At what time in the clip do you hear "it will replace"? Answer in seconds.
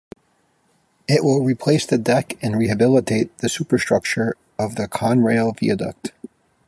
1.07-1.85